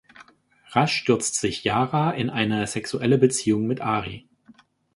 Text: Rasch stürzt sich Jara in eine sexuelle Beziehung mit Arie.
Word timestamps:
Rasch 0.71 0.93
stürzt 0.97 1.35
sich 1.35 1.63
Jara 1.63 2.09
in 2.09 2.31
eine 2.31 2.65
sexuelle 2.65 3.19
Beziehung 3.19 3.67
mit 3.67 3.81
Arie. 3.81 4.27